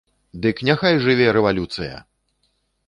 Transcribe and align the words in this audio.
Дык 0.45 0.61
няхай 0.69 0.95
жыве 1.03 1.27
рэвалюцыя! 1.39 1.95